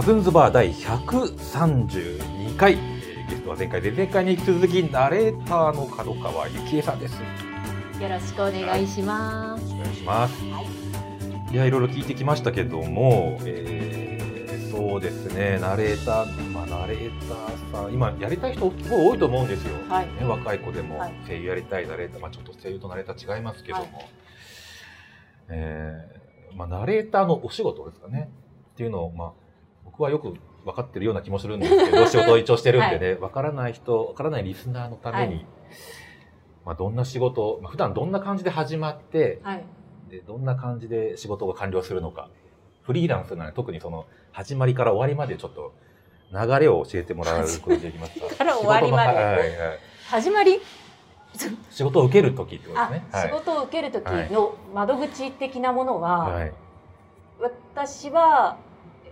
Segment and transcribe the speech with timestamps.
[0.00, 7.16] カズンズバー第132回、えーゲストは前回前々回に引き続きナレーターの角川幸恵さんです。
[7.16, 9.74] よよろしくお願いします。
[9.74, 10.42] お願いします。
[10.42, 10.64] は
[11.50, 11.54] い。
[11.54, 20.06] いやいろいろ聞いてきましたけども、えーそうですねナレーターまあナレーターさん今やりたい人すごい多いと思うんですよ、はい。
[20.06, 21.12] ね、若い子でもはい。
[21.26, 24.08] 声優やりたいナレーター、まあ、ちょっと声優とナレーター違いますけども、はい。
[25.50, 28.30] えーまあ、ナレーターのお仕事ですかね。
[28.72, 29.32] っていうのを、まあ、
[30.00, 35.46] 僕はよく分かってるような気もするんですけど仕事を一応してるんでね、分からない人分からないリスナーのために、はい。
[36.64, 39.64] まあ、どんな仕事、まあ、普段どんな感じで始まってはい。
[40.10, 42.30] でどんな感じで仕事が完了するのか。
[42.82, 45.74] フリーランスなので特にその始まりから終わりまでちょっと
[46.32, 48.34] 流れを教えてもらうことできますか。
[48.36, 49.18] から終わりまで。
[49.18, 49.50] はいはい
[50.08, 50.60] 始まり、
[51.70, 53.28] 仕事を受ける時ってことであすね、はい。
[53.28, 56.52] 仕事を受ける時の窓口的なものは、はい。
[57.38, 58.58] 私は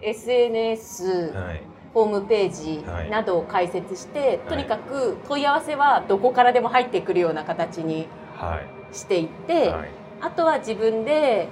[0.02, 1.62] SNS、はい。
[1.94, 3.10] ホームページはい。
[3.10, 8.60] などを開設して、とにかく問い合わせはどこからでも入ってくるような形には
[8.92, 8.94] い。
[8.94, 9.88] していって、はい。
[10.20, 11.48] あとは自分で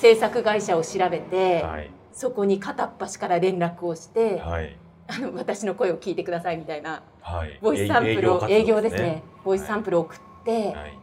[0.00, 1.90] 制作会社を調べて、はい。
[2.12, 4.76] そこに片っ端から連絡をして、はい。
[5.08, 7.58] あの私の声を聞いてくださいみたいなはい。
[7.62, 9.22] ボイスサンプルを営業ですね。
[9.44, 10.98] ボイスサンプルを送って、はい。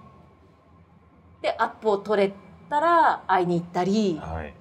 [1.41, 2.33] でアップを取れ
[2.69, 4.53] たら会いに行ったりはい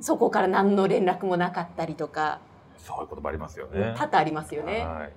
[0.00, 2.40] そこから何の連絡もなかったりとか。
[2.76, 3.94] そういうこともありますよね。
[3.96, 4.84] 多々ありますよね。
[4.84, 5.12] はい。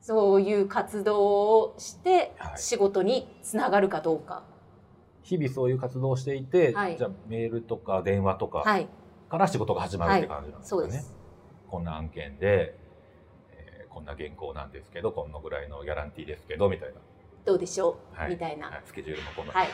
[0.00, 2.58] そういう活動をしてはい。
[2.58, 4.44] 仕事につながるかどうか。
[5.22, 6.96] 日々そういう活動をしていて、はい。
[6.96, 8.88] じゃあメールとか電話とかはい、
[9.28, 11.16] から仕事が始まるって感じなんですかね、そうです。
[11.68, 12.78] こんな案件で、
[13.50, 16.94] えーこんな原稿なんですけどこのぐらいのギャランティーですけどみたいな、
[17.44, 18.30] どうでしょう、はい。
[18.30, 18.68] みたいな。
[18.68, 18.82] はい。
[18.84, 19.66] スケジュールもこんな、はい。
[19.66, 19.72] で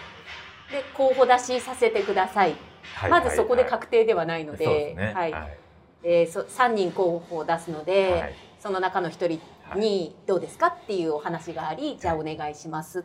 [0.96, 2.54] 候補出しさせてください。
[2.96, 3.10] はい。
[3.10, 3.70] まずそこではい。
[3.70, 5.12] 確定ではないので、そうですね。
[5.14, 5.32] はい。
[5.32, 5.58] はい。
[6.04, 8.34] えー、そ3人候補を出すので、はい。
[8.58, 13.00] その中の1人にどうですかっていうお話があり、じゃあお願いします。
[13.00, 13.02] っ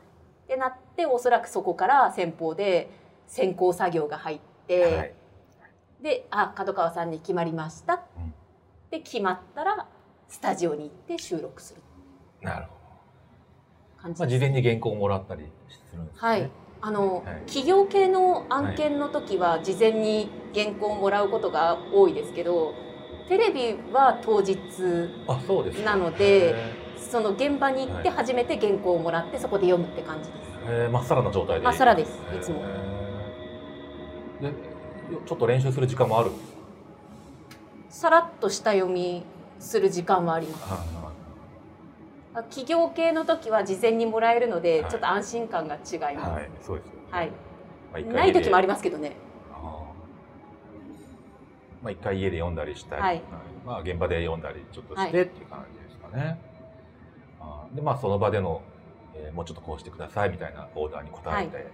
[0.48, 2.90] てなっておそらくそこから先方で
[3.28, 5.14] 選考作業が入って、はい。
[6.02, 8.34] であ角川さんに決まりました、うん。
[8.92, 9.88] で決まったら
[10.28, 11.82] スタジオに行って収録する。
[12.42, 12.78] なるほ
[14.02, 14.30] 感じど、まあ。
[14.30, 15.46] 事前に原稿をもらったり
[15.90, 16.42] するんですかね。
[16.42, 16.52] はい、
[16.82, 17.42] あの、はい。
[17.48, 22.74] 企業系の案件の時は事前に原稿をもらうことが多いですけど
[23.28, 24.58] テレビは当日
[25.28, 25.92] あそうですか。
[25.92, 28.18] なのでへその現場に行ってはい。
[28.18, 30.40] 初めて原稿をもらってそこで読むって感じです。
[30.66, 30.90] ーへー。
[30.90, 31.66] まっさらな状態で。
[31.66, 32.62] まっさらですいつも。
[34.42, 34.52] で
[35.26, 36.32] ちょっと練習する時間もある？
[37.90, 39.24] さらっと下読み
[39.60, 40.97] する時間はあります。
[42.38, 44.92] は企業系の時は事前にもらえるのではい。
[44.92, 46.31] ちょっと安心感が違いい、ます。
[46.31, 46.88] はい、そうです。
[46.88, 47.31] よね、はい、
[48.03, 49.14] まあない時もありまますけどね。
[51.81, 53.22] まあ、一回家で読んだりしたり、はい。
[53.66, 55.12] まあ、現場で読んだりちょっとしはい。
[55.12, 56.40] てっていう感じですかね。
[57.40, 57.75] あー。
[57.75, 58.62] でまあその場での、
[59.14, 61.68] えーもうちょっとこうしてくださいみたいなオーダーに応えて、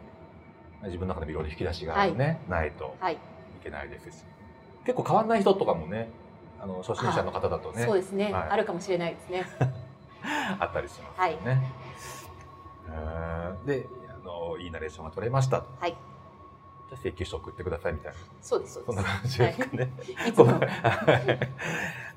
[0.86, 3.18] 自分の中でいろいろ引き出しがね、ないとはい、い
[3.64, 4.24] けないですし。
[4.86, 6.10] 結構変わんない人とかもね
[6.62, 7.86] あの初心者の方だとね。
[7.86, 8.50] そうですね、はい。
[8.50, 9.46] あるかもしれないですね。
[10.60, 11.72] あったりしますよね。
[12.90, 13.66] へー。
[13.66, 15.68] であのいいナレーションが取れましたと。
[15.80, 18.18] はい、じゃあ請求書送ってくださいみたいな。
[18.42, 19.92] そうですそうでそんな感じですかね。
[20.00, 20.08] す。
[20.10, 21.40] い。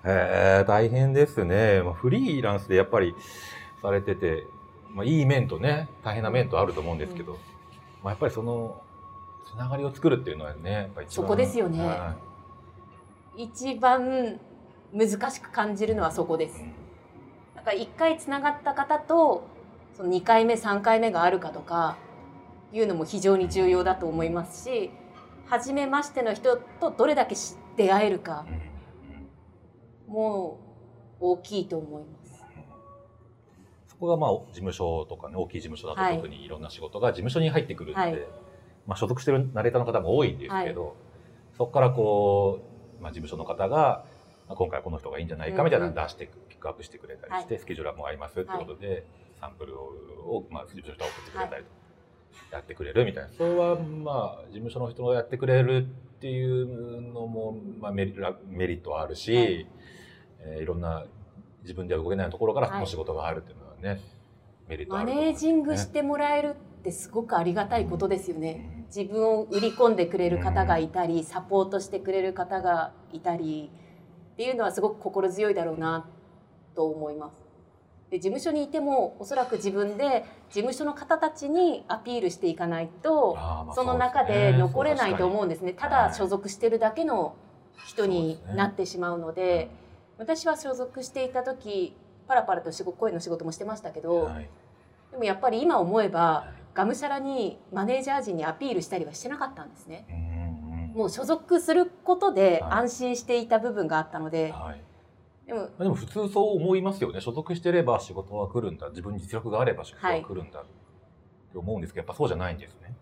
[0.05, 1.83] えー大変ですね。
[1.83, 3.15] まあ、フリーランスでやっぱり
[3.83, 4.47] されてて、
[4.95, 7.39] まあ、いい面とね、大変な面とあると思うんですけど、
[8.03, 8.81] まあ、やっぱりその、
[9.45, 11.85] つながりを作るっていうのはね、やっぱ一番そこですよね。
[11.85, 12.15] は
[13.37, 14.41] 一番
[14.93, 16.61] 難しく感じるのはそこです。
[16.61, 16.63] い。
[16.63, 16.86] うん
[17.67, 19.49] なんか1回つながった方と
[19.97, 21.97] その2回目3回目があるかとか
[22.73, 24.91] いうのも非常に重要だと思いますし
[25.47, 28.47] 初めましての人とどれだけし出会えるか
[30.07, 30.61] も
[31.21, 32.45] う大きいと思います。
[33.89, 36.17] そこがまあ事務所とかね大きい事務所だとはい。
[36.17, 38.19] 特にいろんな仕事が事務所に入ってくるって、はい。
[38.87, 40.95] まあ、所属してるナレーターの方も多いんですけど、
[41.57, 42.61] そこからこ
[43.01, 44.05] う、まあ、事務所の方が、
[44.47, 49.07] まあ、今回この人がいいんじゃないかみたいなのを出してく、ピックアップしてくれたりして、スケジューラーも合いますってことで、
[49.41, 51.71] サンプルを、まあ、事務所の人が送ってくれたりと、
[52.53, 53.31] やってくれるみたいな。
[53.31, 55.87] それはまあ事務所の人がやってくれる
[56.17, 58.15] っていうのも、まあ、メリ
[58.49, 59.55] メリットはあるし、はい。
[59.55, 59.67] い
[60.41, 61.05] えーいろんな
[61.63, 62.81] 自分では動けないところからはい。
[62.81, 64.01] の仕事があるっていうのはね、
[64.69, 68.71] メリットあマると思うんネージングしてもらえるってすごくありがたいことですよね。
[68.79, 68.85] うん。
[68.87, 73.71] 自分を売り込んでくれる方がいたり、サポートしてくれる方がいたり
[74.35, 76.09] っていうのはすごく心強いだろうな
[76.77, 77.47] と思います。
[78.11, 83.37] で事務所にいてもおそらく自分で事務所の方たちにアピールしていかないと
[83.75, 85.73] その中で残れないと思うんですね。
[85.73, 87.35] ただ所属してるだけの
[87.85, 89.71] 人になってしまうので
[90.19, 91.97] 私は所属していた時
[92.29, 94.49] パラパラと仕事声の仕事もしてましたけど、はい。
[95.11, 100.93] でもやっぱり今思えばがむしゃらにマネージャー陣にアピールしたりはしてなかったんですね。
[100.95, 102.73] もう所属することではい。
[102.85, 104.81] 安心していた部分があったので、はい
[105.47, 107.21] でもでも普通そう思いますよね。
[107.21, 108.89] 所属してれば仕事は来るんだ。
[108.89, 110.65] 自分に実力があれば仕事は来るんだっ
[111.53, 112.97] て思うんですけど、やっぱそうじゃないんですね。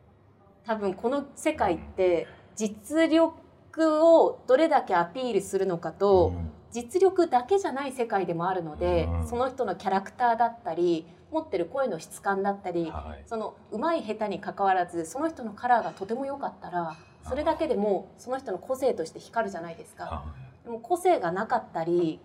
[0.64, 6.50] 多分この世界って実力をどれだけアピールするのかと、うん。
[6.70, 9.26] 実力だけじゃない世界でもあるので、うん。
[9.28, 13.22] その人のキャラクターだったり持ってる声の質感だったり、はい。
[13.26, 16.96] その上手い下手に関わらずその人のカラーがとても良かったら
[17.26, 20.04] それだけでもうその人の個性として光るじゃないですか。
[20.04, 20.24] は
[20.64, 22.20] でも個性がなかったり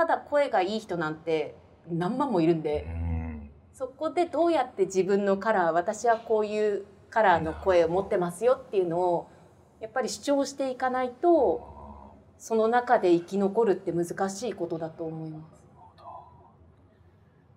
[0.00, 1.54] ただ声がいい人なんて
[1.86, 3.50] 何万もいるんいでうん。
[3.74, 9.28] そこでどうやって自分のカラー私はこういうカラーの声を持ってますよっていうのを
[9.78, 15.60] やっぱり主張していかないとその中で生き残るって難しいことだと思います。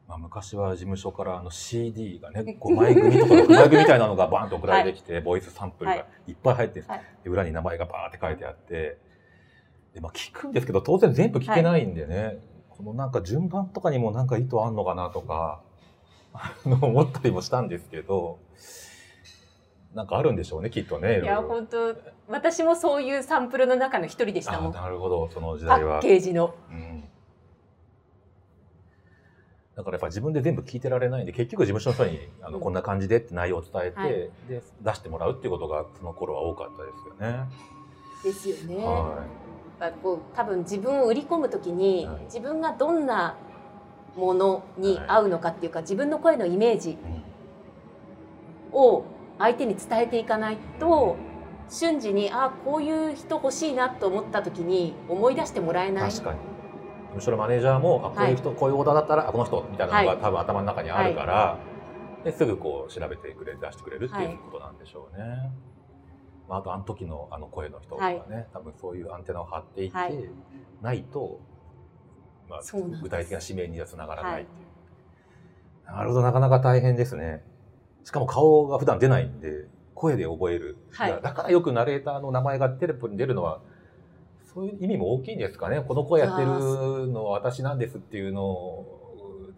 [0.06, 7.02] まあ、昔は事務所からあの CD がね5枚組とか6枚組みたいなのがバーンと送られてきて、 ボイスサンプルがいっぱい入ってはい。
[7.24, 8.98] で裏に名前がバーって書いてあって
[9.94, 15.62] で、まあ、聞くんですけど当然全部聞けないんでね、このなんか順番とかにもなんか意図あんのかなとか
[16.66, 18.40] 思ったりもしたんですけど
[19.94, 21.48] なんかあるんでしょうねきっとねいやろ。
[21.48, 21.96] 本当
[22.28, 24.74] 私もそういうサンプルの中の一人でしたもあん。
[24.74, 26.02] なるほどその時パ代はッ。
[26.02, 26.56] ケージの。
[26.70, 27.04] うん
[29.76, 34.10] だからやっぱ自分で全部聞いてられないんで結局事務所の人にあの、うんこんな感じでって内容を伝えて、はい
[34.48, 37.46] で出してもらうっていうことがその頃は多かったですよね。
[38.24, 38.86] ですよね。
[38.86, 39.24] はや
[39.92, 42.24] こう多分自分を売り込むときに、はい。
[42.26, 43.36] 自分がどんな
[44.16, 46.98] ものに合うのかっていうか、自分の声のイメージ
[48.72, 49.04] を
[49.40, 51.16] 相手に伝えていかないと
[51.70, 56.12] 瞬時にあこういう人欲しいなと思った時に思い出してもらえない。
[56.12, 56.40] 確かに。
[57.16, 58.34] むしろマネージャーもあこうい。
[58.34, 60.22] う人、こういうオーダーだったらあこの人みたいなのが、はい。
[60.22, 61.58] 多分頭の中にあるから、
[62.24, 65.52] ですぐこう調べてくれ出してくれるっていうことなんでしょうね。
[66.48, 70.30] まあ、あとあの時のあの声の人とかね、多分そういうアンテナを張っていて、はい。
[70.82, 71.40] ないと、
[72.50, 72.62] まあ
[73.02, 74.56] 具体的な指名にはつながらないってい
[75.88, 77.44] う、なるほどなかなか大変ですね。
[78.04, 81.12] しかも顔が普段出ないんで声で覚える、はい。
[81.12, 83.62] やだからよくナレーターの名前がテレポに出るのは
[84.54, 85.82] そういう意味も大きいんですかね。
[85.82, 89.00] この声やってるのは私なんですっていうのを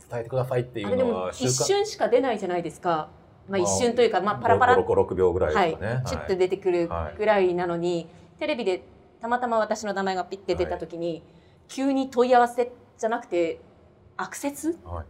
[0.10, 3.10] 伝えてくださいっていうのは一瞬しか出ないじゃないですか、
[3.48, 4.78] まあ、一瞬というか、まあ、パラパラ。
[4.78, 7.18] 56秒ぐらいはいですかね、チュッと出てくるはい。
[7.18, 8.10] ぐらいなのに、
[8.40, 8.84] テレビで
[9.22, 11.24] たまたま私の名前がピッて出た時に、
[11.68, 13.60] 急に問い合わせじゃなくて
[14.18, 14.78] アクセス？
[14.84, 15.06] はい。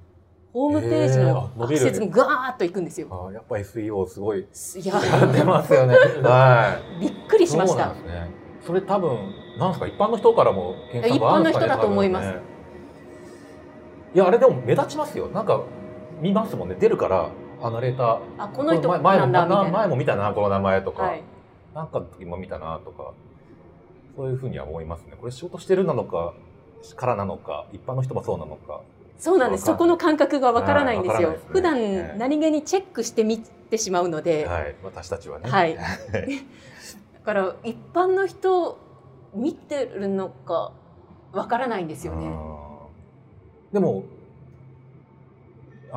[0.54, 3.28] ホームページのアクセスにガーッといくんですよ。
[3.30, 4.46] あやっぱ SEO すごいい
[4.86, 5.96] ややってますよね。
[6.24, 7.02] はい。
[7.02, 7.94] びっくりしました。
[7.94, 8.30] そね。
[8.66, 12.30] それ多分、なんですか、一般の人からも検索あるんですかね一般の人だと思います。
[12.30, 12.38] ね。
[14.16, 15.28] いや、あれでも目立ちますよ。
[15.28, 15.62] なんか、
[16.22, 16.76] 見ますもんね。
[16.80, 17.30] 出るから、
[17.66, 18.20] あナレーター。
[18.38, 19.78] あこの人前前もなんだみたいな。
[19.80, 21.04] 前も見たな、この名前とか。
[21.04, 21.24] はい、
[21.74, 23.14] なんかの時も見たな、とか。
[24.16, 25.14] そういうふうには思いますね。
[25.20, 26.34] これ仕事してるなのか、
[26.96, 28.82] からなのか、一般の人もそうなのか。
[29.18, 29.66] そうなんです。
[29.66, 31.30] そこの感覚がわからないんですよ。
[31.30, 34.76] はいわ普段何気にチェックしてみてしまうので、はい。
[34.84, 35.50] 私たちはね。
[35.50, 35.76] はい
[37.16, 38.78] だから一般の人
[39.34, 40.74] 見てるのか
[41.34, 42.28] わからないんですよね。
[42.28, 42.56] うん
[43.74, 44.06] でも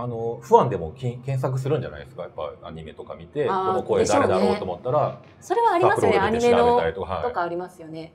[0.01, 2.23] あの不安でもき検索するんじゃないですか？
[2.23, 6.19] やっぱアニメとか見てこの声誰だろうと思ったら、それはありますよね。
[6.19, 8.13] アニメのとか,、ありますよね。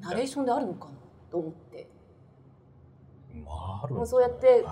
[0.00, 0.92] ナレーションであるのかな？
[1.30, 1.86] と思って。
[3.44, 4.64] まああるんもうですそうやって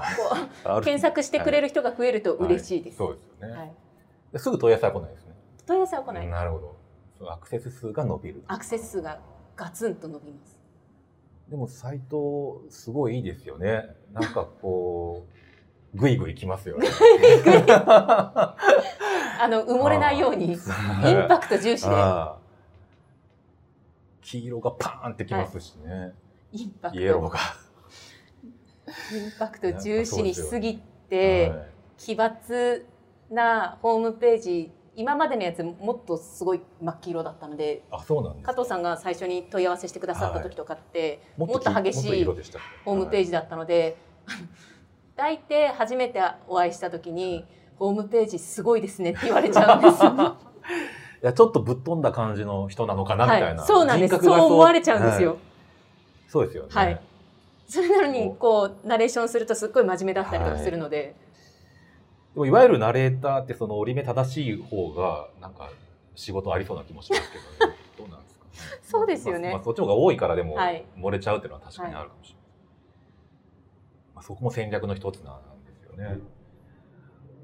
[0.64, 2.96] こう 検索してくれる人が増えると嬉しいです。
[2.96, 3.72] そうですよね、はい。
[4.32, 5.34] ですぐ問い合わせは来ないですね
[5.66, 6.26] 問い合わせは来ない。
[6.26, 6.74] なるほ
[7.20, 9.18] どアクセス数が伸びるアクセス数が
[9.56, 10.58] ガツンと伸びます。
[11.50, 15.35] でもサイトすごいいいですよねなんかこう
[15.96, 16.88] ぐいぐいきますよね。
[19.38, 20.58] あの埋もれないようにイン
[21.28, 21.96] パクト重視で。
[24.22, 26.12] 黄色がパーンってきますしね、
[26.52, 27.00] インパクト。
[27.00, 27.38] イエローが。
[28.86, 31.66] インパクト重視にしすぎてはい
[31.98, 32.84] 奇抜
[33.30, 43.26] なホームページ今までのやつもっとすごい真っ黄色だったのであ、そうなんです加藤さんが最初に問い合わせしてくださった時とかって、ももっと激しいもっと色でしたホームページ。
[43.26, 43.96] ジだったので、
[45.16, 47.44] 大抵初めてお会いした時に
[47.78, 50.12] 「ホームページすごいですね」って言われちゃうんですよ。
[51.22, 53.48] いや、ちょっとぶっ飛んだ感じの人なのかなみたいな。
[53.60, 55.30] はい、そうなんですそう思われちゃうんですよ。
[55.30, 55.38] はい
[56.28, 56.68] そうですよね。
[56.72, 57.00] はい
[57.68, 61.16] それなのにこうナレーションするとすっごい真面目だったりとかするので、
[62.34, 65.70] でもいわゆるナレーターってその折り目正しい方がなんか
[66.14, 67.76] 仕事ありそうな気もしますけどね。
[67.98, 68.46] どうなんですか。
[68.88, 72.45] そうですよね、まあ、まあ、そっちの方が多いからでもはい漏れちゃうっていうのは確かにあるかもしれない、
[74.16, 76.18] まあ、そこも戦略の一つなんですよね、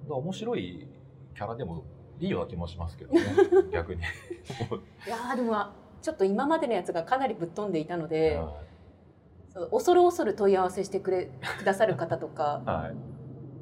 [0.09, 0.89] 面白い
[1.35, 1.85] キャラでも
[2.19, 3.21] いいような気もしますけどね。
[3.71, 4.05] 逆に、い
[5.07, 5.67] やーでも
[6.01, 8.41] ちょっと今までのやつがかなりぶっ飛んでいたので、
[9.51, 12.91] そう恐る恐る問い合わせしてくれくださる方とかは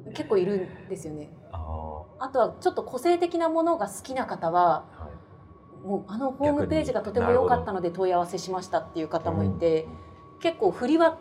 [0.07, 1.29] い、結構いるんですよね。
[1.51, 5.09] あとはちょっと個性的なものが好きな方はは
[5.83, 5.85] い。
[5.85, 9.85] もうあのホームページがとても良かったので問い合わせしましたっていう方もいて、
[10.39, 11.13] 結構振り分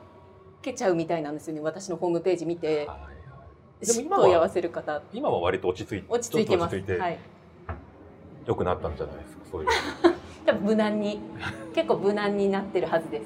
[0.62, 2.79] けちゃうみたいなんですよね私のホームページ見て。
[2.79, 2.87] はい。
[2.87, 3.21] はい
[3.87, 5.02] でも今は問い合わせる方。
[5.12, 6.81] 今は割と落ち着いて落ち着いてます。
[6.83, 7.19] てはい、
[8.47, 9.69] 良くなったんじゃないですかそういう。
[10.45, 11.21] 多分無難に
[11.75, 13.25] 結構無難になってるはずです。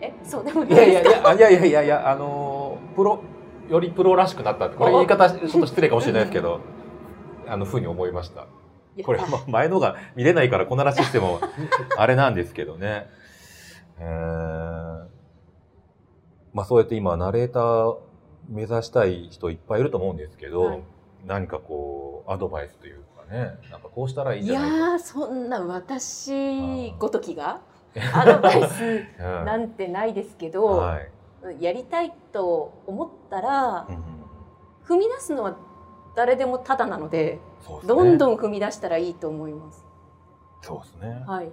[0.00, 3.22] えそうでもいやいやいやいやいやいやいやあのープロ
[3.68, 6.60] よりプロらしくなったこれ言い方ちょっと失礼かもしれないですけど
[7.46, 8.46] あのふうに思いました。
[9.04, 11.40] これ、ま、前のが見れないからこんならしいしても
[11.96, 13.06] あれなんですけどね。
[14.00, 14.99] えー
[16.52, 17.96] まあそうやって今ナレーター
[18.48, 20.82] 目指したい人いっぱいいると思うんですけど、はい。
[21.26, 24.76] 何かこうアドバイスというかねなんかこうしたらいいじゃないか。
[24.76, 27.60] やーそんな私ごときが
[28.14, 28.82] アドバイス
[29.20, 29.44] うん。
[29.44, 31.62] なんてないですけど、はい。
[31.62, 34.20] やりたいと思ったらうんうん
[34.86, 35.56] 踏み出すのは
[36.16, 37.40] 誰でもただなのでね。
[37.86, 39.84] どんどん踏み出したらいいと思います。
[40.62, 41.24] そうですね。
[41.26, 41.50] はい、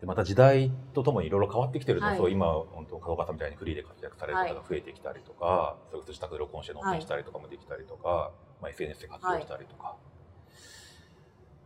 [0.00, 2.16] でまた時代とともにいろいろ変わってきてるの、はい。
[2.16, 8.30] そう今本当門岡さんみたいにフリーで活躍される方が増えてきたりとか、それこそ自宅で録音して納品したりとかもできたりとか、
[8.62, 9.96] まあ、SNS で活用したりとか、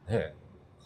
[0.08, 0.34] ね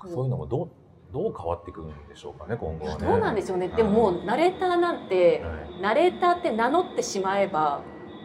[0.01, 0.71] そういうのもどう
[1.13, 3.07] どう変わっていくんでしょうかね今後はね。
[3.07, 3.69] どうなんでしょうね。
[3.69, 5.83] でももうナレーターなんてはい。
[5.83, 7.81] ナレーターって名乗ってしまえば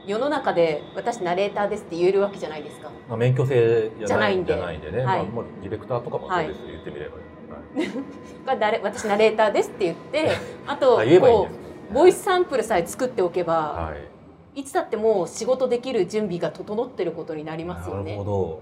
[0.05, 2.91] 世の中で私ナレーターですって言えるわけじゃないですか。
[3.07, 4.91] まあ、免許制じゃないじゃないんでじゃないんで。
[4.91, 5.25] ね、はい。
[5.27, 7.32] まあ、ディレクターとかもそうです、言ってみれば、はい
[8.46, 10.32] が誰私ナレーターですって言って
[10.67, 11.48] あとこ
[11.91, 13.93] うボイスサンプルさえ作っておけば、は
[14.55, 14.62] い。
[14.62, 18.60] い、つだってもう仕事できる準備が整ってることになりますよなるねほど。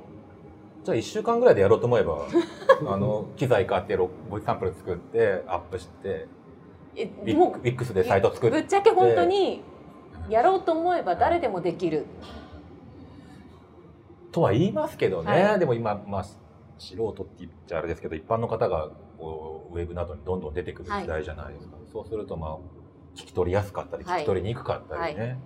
[0.84, 2.26] じゃあ1週間ぐらいでやろうと思えば
[2.88, 6.28] あの機材買ってロボイスサンプル作ってアップして
[6.96, 8.58] えもックウィックスでサイト作って。
[8.58, 9.62] うぶっちゃけ本当に
[10.30, 12.06] やろうと思えば誰でもできる。
[14.32, 15.60] とは言いますけどね、はい。
[15.60, 16.26] でも今、まあ、
[16.82, 22.58] 素人って言っちゃあれですけど一般の方がこうウェブなどにどんどん出てくる時代じゃないですか、そうするとまあ
[23.16, 24.22] 聞き取りやすかったりはい。
[24.22, 25.38] 聞き取りにくかったりね、、はい。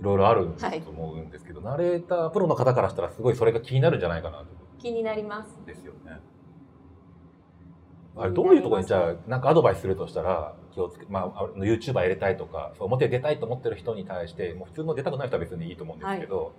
[0.00, 0.80] ろいろあるはい。
[0.80, 4.46] と思うんですけど、ナレータープロの方からしたらすごいそれが気になるんじゃないかなと
[4.78, 5.58] 気になります。
[5.66, 6.20] ですよね。
[8.18, 16.54] あれどういうところにじゃあなんかアドバイスするとしたら気をつけ、まあ、YouTuber やりたいとかそう表に出たいと思ってる人に対してもう普通の出たくない人は別にいいと思うんですけど、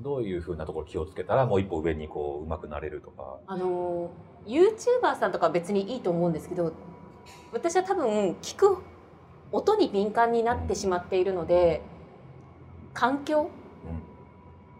[0.00, 3.38] どういうふうなところ気をつけたらもう一歩上にこう上手くなれるとか。
[3.46, 4.10] あの
[4.46, 6.72] YouTuber さんとかは別にいいと思うんですけど
[7.52, 8.78] 私は多分聞く
[9.52, 11.82] 音に敏感になってしまっているので
[12.94, 13.50] 環境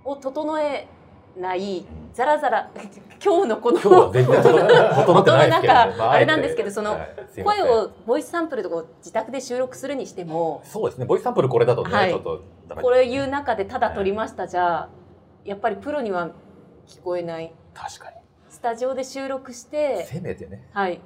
[0.05, 0.89] を整え
[1.37, 1.85] ない
[2.15, 2.71] ザラザラ
[3.23, 6.99] 今日のこの音の中まああれなんですけどその
[7.45, 11.05] 声をボイスサンプルとかを自宅で収録するにしてもそうですね。
[11.05, 12.11] ボイスサンプルこれだとね、はい。
[12.11, 12.43] ちょっと
[12.81, 14.89] これいう中でただ撮りましたじゃ
[15.45, 16.31] やっぱりプロには
[16.87, 17.53] 聞こえない。
[17.75, 18.17] 確かに。
[18.49, 20.69] スタジオで収録してせめてね。
[20.73, 21.01] はい。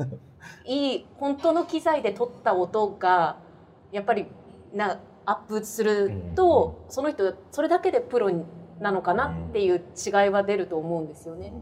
[0.66, 3.36] いい本当の機材で撮った音が
[3.92, 4.26] やっぱり
[4.72, 8.30] なアップすると、その人それだけでプロ
[8.80, 11.52] なのかなっていう違いは出ると思うんですよね。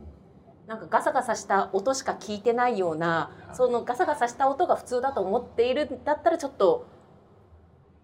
[0.67, 6.87] なんかガサガサした音しか聞いてないようなそのガサガサした音が普通だと思っているんだったらちょっと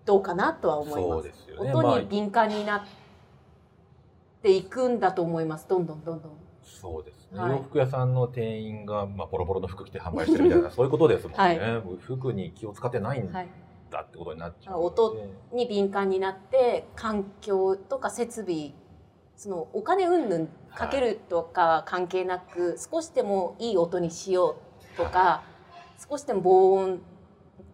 [0.04, 1.28] どうかなとは思いそうます。
[1.28, 1.72] ですよね。
[1.72, 2.80] 音まあに敏感になっ
[4.42, 5.66] ていくんだと思います。
[5.68, 6.33] どんどんどんどん。
[6.64, 13.49] そうですね、はい洋服屋さんの店員が、まあ、ボロボロの服着て販売してるみたいな そういうことですもんね、はい服に気を使ってないんはい。
[13.90, 15.16] だってことになっちゃうので、音
[15.52, 18.75] に敏感になって環境とか設備
[19.38, 24.57] そのお金云々かけるとか関係なく、少しでもいい音にしよ
[24.95, 25.42] うとか、
[26.09, 27.00] 少しでも防音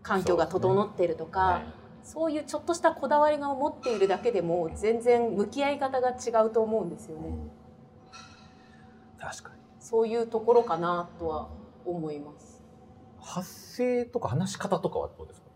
[0.02, 1.62] 環境が整ってるとか
[2.04, 7.30] そう,、いうちょっとしたこだわりが持っているだけでも全然向き合い方が違うと思うんですよね。
[9.18, 9.56] 確かに。
[9.80, 11.48] そういうところかなとは
[11.84, 12.62] 思います。
[13.18, 15.48] 発声とか話し方とかはどうですか？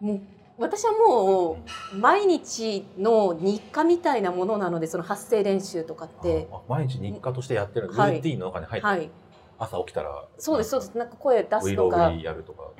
[0.00, 0.20] もう
[0.58, 1.56] 私はも
[1.94, 6.48] う毎日の日課みたいなものなのでその発声練習とかって。
[6.52, 8.12] あ毎日日課としてやってる、はい。
[8.16, 9.10] ルーティンの中に入ってる、はい。
[9.58, 10.98] 朝起きたらそうですそうです。
[10.98, 12.72] なんか声出ウイロウすとかリやるとか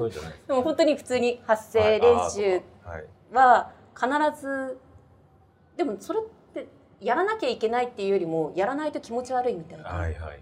[0.00, 2.62] そういうんじゃないですでも本当に普通に発か声練習
[3.32, 4.78] は必ず
[5.76, 6.22] でもそれっ
[6.54, 6.68] て
[7.00, 10.40] やらなきゃいけないっていうよりもやらないと気持ち悪いみたいな、はいはいはい。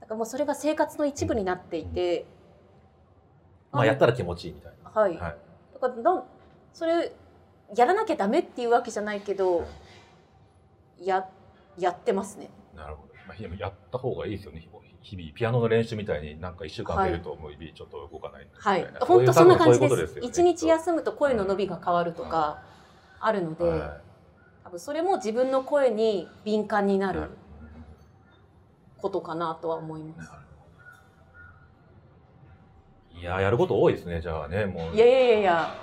[0.00, 2.26] だからもうそれが生活の一部になっていて、
[3.72, 4.90] まあやったら気持ちいいみたいな。
[4.90, 5.20] はい、はい。
[5.74, 6.24] だからなん
[6.72, 7.12] それ
[7.74, 9.66] やらなきゃダメっていうわけじゃないけど
[11.00, 11.26] や
[11.78, 12.50] やってますね。
[12.76, 13.13] なるほど。
[13.26, 14.68] まあ、やった方がいいですよね。
[15.00, 18.80] 日々ピアノの練習みたいになんか一週間空けるともう指ちょっと動かないはい。
[18.80, 20.18] みたいな本当そんな感じです。
[20.22, 22.62] 一日休むと声の伸びが変わるとか
[23.20, 24.00] あるので、は
[24.64, 27.14] 多分それも自分の声に敏感にない。
[27.14, 27.30] る
[29.04, 30.30] ことかなとは思います。
[33.20, 34.96] いやーやること多いですねじゃあねもう。
[34.96, 35.74] いやいやいやいや。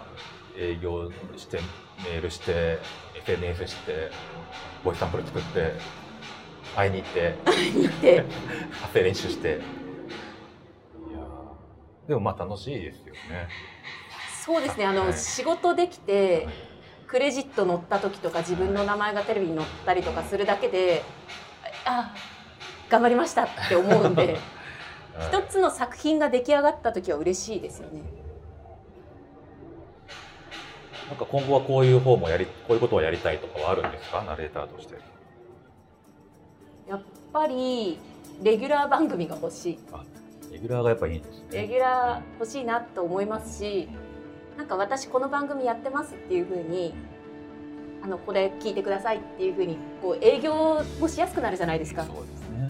[0.57, 1.60] 営業して
[2.03, 2.79] メールして
[3.15, 4.10] SNS して
[4.83, 5.74] ボイスサンプル作って
[6.75, 7.35] 会いに行って。
[7.79, 8.23] 言って。
[8.81, 9.49] 発声練習して。
[9.49, 12.07] いやー。
[12.09, 13.47] でもまあ楽しいですよね。
[14.45, 14.85] そうですね。
[14.85, 15.13] あの、はい。
[15.13, 16.47] 仕事できて
[17.07, 21.03] クレジット載った時とか自分の名前がテレビに載ったりとかするだけで
[21.85, 22.13] あ
[22.89, 24.37] 頑張りましたって思うんで
[25.29, 28.01] 一つの作品が出来上がった時は嬉しいですよね。
[31.09, 34.23] なんか今後はこういう方もやりこういうことをやりたいとかはあるんですか？
[34.23, 34.95] ナレーターとして
[36.88, 38.00] やっぱり
[38.43, 39.79] レギュラー番組が欲しい。
[40.51, 41.45] レギュラーがやっぱいいんですね。
[41.51, 43.88] レギュラー欲しいなと思いますし
[44.57, 46.93] なんか私この番組やってますっていうふうに
[48.03, 52.03] あのこれ聞いてくださいっていうふうにこう営業もしやすくなるじゃないですか。
[52.03, 52.69] そうですね。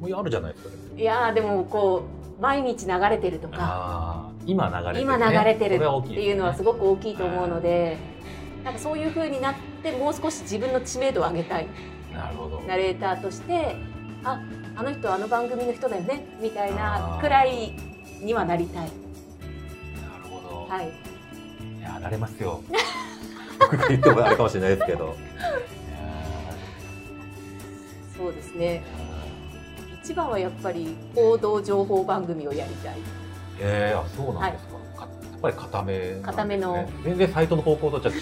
[0.00, 0.70] もうあるじゃないですか。
[0.96, 2.02] いやーでもこ
[2.38, 4.30] う毎日流れてるとか。
[4.44, 7.96] 今流れてる、ね、今流れてるっていうのはすごごく大きいと思うので
[8.64, 12.14] なんかそういうふうになってもう少し自分の知名度を上げたいい。
[12.14, 13.76] なるほどナレーターとして
[14.24, 14.40] あ
[14.76, 17.74] あの人はあの番組の人だよねみたいなくらい
[18.20, 18.86] にはなりたい。
[18.86, 20.88] なるほど、はい。
[20.88, 22.62] いやなれますよ。
[23.58, 25.16] 僕が言ってもあれかもしれないですけど。
[28.16, 28.82] そうですね。
[29.08, 32.98] ー一番はやっぱり報道情報番組をやりたい。
[33.60, 36.20] えー、あそうなんですか、かやっぱり固めね。
[36.22, 36.88] 固めの。
[37.04, 38.14] 全然サイトの方向とじゃ違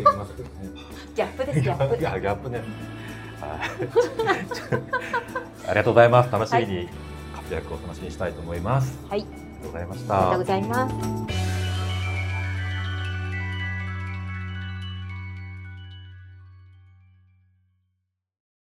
[0.00, 0.50] いますよね。
[1.14, 2.00] ギャップですギャップ。
[2.00, 2.58] いやギャップね。
[2.58, 2.93] はい
[3.44, 3.60] あ
[5.70, 6.32] りがとうございます。
[6.32, 6.88] 楽しみに
[7.34, 9.20] 活躍を楽しみにしたいと思います、はい。
[9.20, 10.88] ありがとうございましありがとうたございま
[11.30, 11.43] す